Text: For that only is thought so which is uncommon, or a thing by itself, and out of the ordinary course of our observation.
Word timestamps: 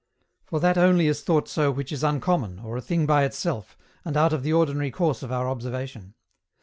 For 0.47 0.59
that 0.59 0.79
only 0.79 1.05
is 1.05 1.21
thought 1.21 1.47
so 1.47 1.69
which 1.69 1.91
is 1.91 2.03
uncommon, 2.03 2.57
or 2.65 2.75
a 2.75 2.81
thing 2.81 3.05
by 3.05 3.23
itself, 3.23 3.77
and 4.03 4.17
out 4.17 4.33
of 4.33 4.41
the 4.41 4.51
ordinary 4.51 4.89
course 4.89 5.21
of 5.21 5.31
our 5.31 5.47
observation. 5.47 6.15